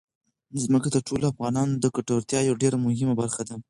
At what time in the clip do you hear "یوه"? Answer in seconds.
2.47-2.59